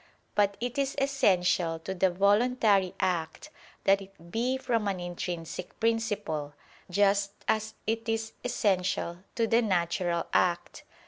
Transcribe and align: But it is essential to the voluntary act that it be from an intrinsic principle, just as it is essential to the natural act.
But 0.33 0.57
it 0.59 0.79
is 0.79 0.95
essential 0.99 1.77
to 1.77 1.93
the 1.93 2.09
voluntary 2.09 2.95
act 2.99 3.51
that 3.83 4.01
it 4.01 4.31
be 4.31 4.57
from 4.57 4.87
an 4.87 4.99
intrinsic 4.99 5.79
principle, 5.79 6.55
just 6.89 7.33
as 7.47 7.75
it 7.85 8.09
is 8.09 8.33
essential 8.43 9.19
to 9.35 9.45
the 9.45 9.61
natural 9.61 10.25
act. 10.33 10.81